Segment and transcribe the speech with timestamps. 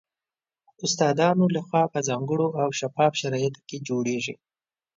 [0.85, 4.35] استادانو له خوا په ځانګړو او شفاف شرایطو کې جوړیږي